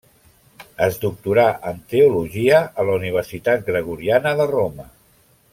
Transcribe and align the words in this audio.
Es 0.85 0.97
doctorà 1.03 1.43
en 1.73 1.83
teologia 1.95 2.63
a 2.85 2.89
la 2.89 2.97
Universitat 3.03 3.71
Gregoriana 3.71 4.37
de 4.41 4.53
Roma. 4.57 4.93